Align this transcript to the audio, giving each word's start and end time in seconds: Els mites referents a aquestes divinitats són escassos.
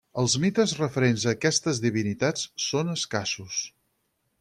Els 0.21 0.35
mites 0.45 0.73
referents 0.79 1.25
a 1.29 1.35
aquestes 1.37 1.83
divinitats 1.85 2.49
són 2.71 2.95
escassos. 2.99 3.65